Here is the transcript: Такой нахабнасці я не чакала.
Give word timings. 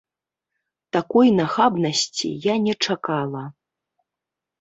Такой 0.95 1.27
нахабнасці 1.39 2.27
я 2.47 2.55
не 2.65 2.73
чакала. 2.87 3.43